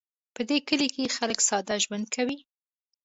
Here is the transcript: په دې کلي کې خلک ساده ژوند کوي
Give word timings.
په 0.35 0.41
دې 0.49 0.57
کلي 0.67 0.87
کې 0.95 1.13
خلک 1.17 1.39
ساده 1.47 1.75
ژوند 1.83 2.05
کوي 2.15 2.37